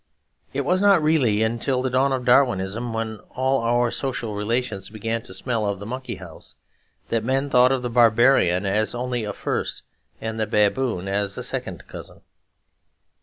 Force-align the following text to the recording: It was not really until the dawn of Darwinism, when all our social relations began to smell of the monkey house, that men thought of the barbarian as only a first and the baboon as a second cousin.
It 0.51 0.61
was 0.61 0.81
not 0.81 1.03
really 1.03 1.43
until 1.43 1.83
the 1.83 1.91
dawn 1.91 2.11
of 2.11 2.25
Darwinism, 2.25 2.91
when 2.91 3.19
all 3.35 3.61
our 3.61 3.91
social 3.91 4.33
relations 4.33 4.89
began 4.89 5.21
to 5.21 5.33
smell 5.35 5.63
of 5.63 5.77
the 5.77 5.85
monkey 5.85 6.15
house, 6.15 6.55
that 7.09 7.23
men 7.23 7.51
thought 7.51 7.71
of 7.71 7.83
the 7.83 7.89
barbarian 7.91 8.65
as 8.65 8.95
only 8.95 9.23
a 9.23 9.31
first 9.31 9.83
and 10.19 10.39
the 10.39 10.47
baboon 10.47 11.07
as 11.07 11.37
a 11.37 11.43
second 11.43 11.85
cousin. 11.87 12.21